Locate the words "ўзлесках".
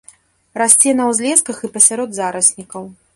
1.11-1.59